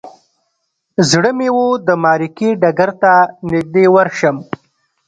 [1.09, 3.13] زړه مې و د معرکې ډګر ته
[3.51, 4.35] نږدې ورشم.